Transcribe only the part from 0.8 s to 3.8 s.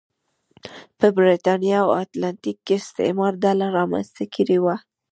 په برېتانیا او اتلانتیک کې استعمار ډله